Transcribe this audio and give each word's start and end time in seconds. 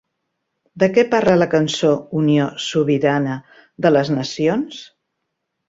De 0.83 0.87
què 0.95 1.03
parla 1.11 1.35
la 1.41 1.47
cançó 1.51 1.91
Unió 2.21 2.49
Sobirana 2.71 3.37
de 3.87 3.95
les 3.99 4.13
Nacions? 4.19 4.85